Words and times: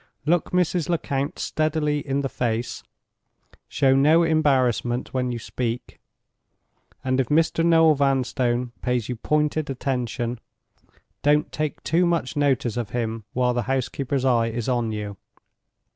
Look 0.25 0.49
Mrs. 0.49 0.89
Lecount 0.89 1.37
steadily 1.37 1.99
in 1.99 2.21
the 2.21 2.27
face; 2.27 2.81
show 3.67 3.95
no 3.95 4.23
embarrassment 4.23 5.13
when 5.13 5.31
you 5.31 5.37
speak; 5.37 5.99
and 7.03 7.19
if 7.19 7.27
Mr. 7.29 7.63
Noel 7.63 7.93
Vanstone 7.93 8.71
pays 8.81 9.09
you 9.09 9.15
pointed 9.15 9.69
attention, 9.69 10.39
don't 11.21 11.51
take 11.51 11.83
too 11.83 12.07
much 12.07 12.35
notice 12.35 12.77
of 12.77 12.89
him 12.89 13.25
while 13.33 13.53
his 13.53 13.65
housekeeper's 13.65 14.25
eye 14.25 14.47
is 14.47 14.67
on 14.67 14.91
you. 14.91 15.17